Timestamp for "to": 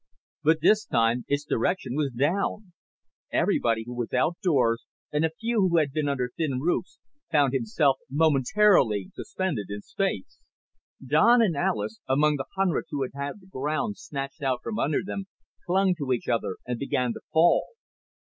15.99-16.11, 17.13-17.21